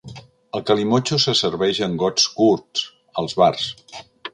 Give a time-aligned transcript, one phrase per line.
[0.59, 2.87] El calimotxo se serveix en gots curts
[3.25, 3.73] als bars.